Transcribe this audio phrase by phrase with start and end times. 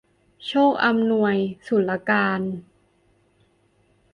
[0.47, 1.35] โชคอำนวย
[1.67, 2.41] สุรการ